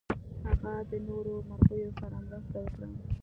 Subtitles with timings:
[0.47, 2.87] هغه د نورو مرغیو سره مرسته وکړه.